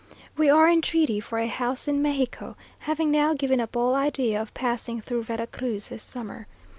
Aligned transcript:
We 0.35 0.49
are 0.49 0.67
in 0.67 0.81
treaty 0.81 1.19
for 1.19 1.37
a 1.37 1.45
house 1.47 1.87
in 1.87 2.01
Mexico, 2.01 2.55
having 2.79 3.11
now 3.11 3.35
given 3.35 3.61
up 3.61 3.77
all 3.77 3.93
idea 3.93 4.41
of 4.41 4.51
passing 4.55 4.99
through 4.99 5.25
Vera 5.25 5.45
Cruz 5.45 5.89
this 5.89 6.01
summer. 6.01 6.47